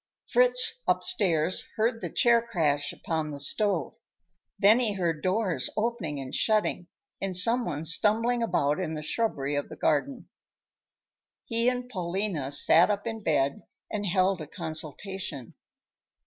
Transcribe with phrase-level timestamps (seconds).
[0.25, 3.99] Fritz, upstairs, heard the chair crash upon the stove.
[4.57, 6.87] Then he heard doors opening and shutting,
[7.21, 10.27] and some one stumbling about in the shrubbery of the garden.
[11.45, 13.61] He and Paulina sat up in bed
[13.91, 15.53] and held a consultation.